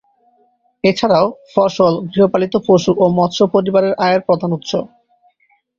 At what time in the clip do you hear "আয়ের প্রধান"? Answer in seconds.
4.05-4.49